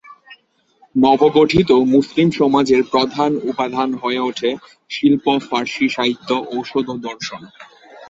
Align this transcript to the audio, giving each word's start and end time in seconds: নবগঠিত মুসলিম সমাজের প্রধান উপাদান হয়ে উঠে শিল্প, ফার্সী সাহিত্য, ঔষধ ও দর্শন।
নবগঠিত 0.95 1.69
মুসলিম 1.93 2.27
সমাজের 2.31 2.81
প্রধান 2.91 3.31
উপাদান 3.43 3.89
হয়ে 3.93 4.21
উঠে 4.29 4.49
শিল্প, 4.89 5.25
ফার্সী 5.47 5.85
সাহিত্য, 5.89 6.29
ঔষধ 6.51 6.85
ও 6.89 6.95
দর্শন। 7.07 7.41